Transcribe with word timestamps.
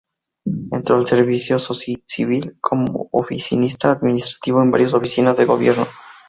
Entró 0.71 0.95
en 0.95 1.01
el 1.03 1.07
servicio 1.07 1.59
civil 1.59 2.57
como 2.59 3.09
oficinista 3.11 3.91
administrativo 3.91 4.63
en 4.63 4.71
varias 4.71 4.95
oficinas 4.95 5.37
del 5.37 5.45
gobierno. 5.45 5.85